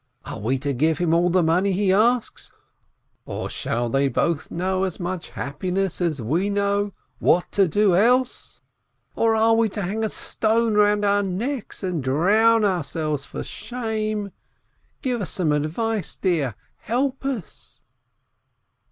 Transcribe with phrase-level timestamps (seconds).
[0.25, 2.51] Are we to give him all the money he asks,
[3.27, 8.61] or shall they both know as much happiness as we know what to do else?
[9.15, 14.31] Or are we to hang a stone round our necks and drown ourselves for shame?
[15.03, 17.79] Give us some advice, dear, help us